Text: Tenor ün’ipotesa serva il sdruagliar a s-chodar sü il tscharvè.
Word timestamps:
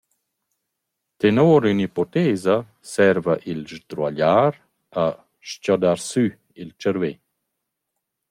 Tenor 1.19 1.61
ün’ipotesa 1.71 2.55
serva 2.91 3.35
il 3.51 3.61
sdruagliar 3.69 4.53
a 5.03 5.05
s-chodar 5.47 5.99
sü 6.09 6.25
il 6.61 6.69
tscharvè. 6.77 7.11